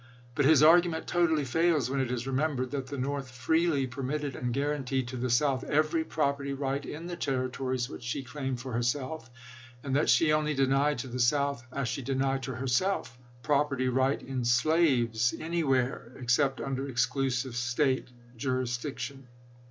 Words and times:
But 0.33 0.45
his 0.45 0.63
argument 0.63 1.05
totally 1.05 1.45
fails 1.45 1.87
when 1.87 1.99
it 1.99 2.09
is 2.09 2.25
remembered 2.25 2.71
that 2.71 2.87
the 2.87 2.97
North 2.97 3.29
freely 3.29 3.85
per 3.85 4.01
mitted 4.01 4.35
and 4.35 4.51
guaranteed 4.51 5.07
to 5.09 5.15
the 5.15 5.29
South 5.29 5.63
every 5.65 6.03
prop 6.03 6.39
erty 6.39 6.57
right 6.59 6.83
in 6.83 7.05
the 7.05 7.15
Territories 7.15 7.87
which 7.87 8.01
she 8.01 8.23
claimed 8.23 8.59
for 8.59 8.73
herself, 8.73 9.29
and 9.83 9.95
that 9.95 10.09
she 10.09 10.33
only 10.33 10.55
denied 10.55 10.97
to 10.97 11.07
the 11.07 11.19
South, 11.19 11.67
as 11.71 11.87
she 11.87 12.01
denied 12.01 12.41
to 12.41 12.55
herself, 12.55 13.15
property 13.43 13.89
right 13.89 14.23
in 14.23 14.43
slaves 14.43 15.35
anywhere 15.39 16.13
except 16.17 16.59
under 16.59 16.87
exclusive 16.89 17.55
State 17.55 18.09
jurisdiction. 18.35 19.27